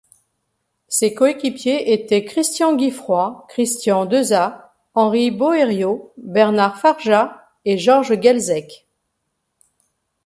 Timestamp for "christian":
2.25-2.75, 3.49-4.07